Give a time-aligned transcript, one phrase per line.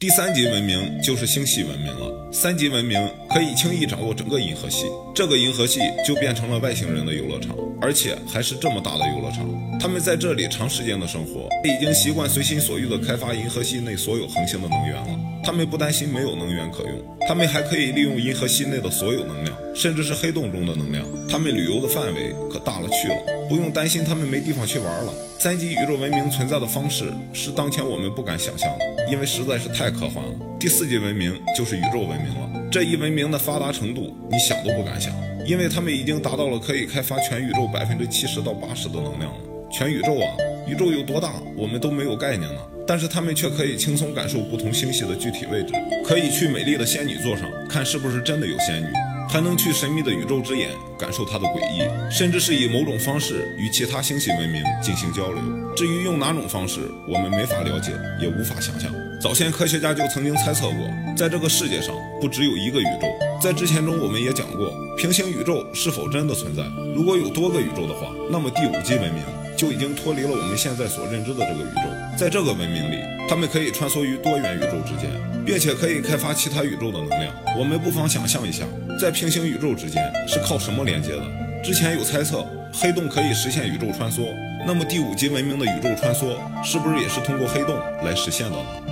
[0.00, 2.30] 第三级文明就是星系文明了。
[2.30, 2.96] 三级文明
[3.28, 9.44] 可以轻易掌握整个银河系，这个银河系就变成了外星人的游乐场，而且还是这么大的游乐场。
[9.80, 15.08] 他们在这里长时间的生活，已经习惯随心所欲的开发银河系内所有恒星的能源了。
[15.42, 16.92] 他们不担心没有能源可用，
[17.26, 21.06] 他们还可以利用银河系内的所有能量，甚至是黑洞中的能量。
[21.30, 23.14] 他们旅游的范围可大了去了，
[23.48, 25.14] 不用担心他们没地方去玩了。
[25.38, 30.32] 三级宇宙文明存在的方式是当前我们不敢想象的，因为实在是太科幻了。
[30.58, 35.14] 第四级文明就是宇宙文明了，这一文明的发达程度你想都不敢想，
[35.46, 39.38] 因为他们已经达到了可以开发全宇宙百分之七十到八十的能量了。
[39.70, 40.26] 全宇宙啊，
[40.66, 42.60] 宇宙有多大，我们都没有概念呢。
[42.84, 45.74] 但是他们却可以轻松感受不同星系的具体位置，
[46.04, 48.86] 可以去美丽的仙女座上看是不是真的有仙女，
[49.28, 55.42] 还能去神秘的宇宙之眼感受它的诡异，甚至是以某种方式与其他星系文明进行交流。
[55.76, 58.90] 至于用哪种方式，我们没法了解，也无法想象。
[59.20, 63.08] 早先科学家就曾经猜测过，在这个世界上不只有一个宇宙。
[63.40, 66.62] 在之前中我们也讲过，平行宇宙是否真的存在？
[66.94, 69.22] 如果有多个宇宙的话，那么第五级文明。
[69.58, 75.10] 就已经脱离了我们现在所认知的这个宇宙，在这个文明里，他们可以穿梭于多元宇宙之间，
[75.44, 77.34] 并且可以开发其他宇宙的能量。
[77.58, 78.64] 我们不妨想象一下，
[79.00, 81.22] 在平行宇宙之间是靠什么连接的？
[81.64, 84.28] 之前有猜测，黑洞可以实现宇宙穿梭，
[84.64, 88.88] 那么第五级文明的宇宙穿梭是不是也是通过黑洞来实现的呢？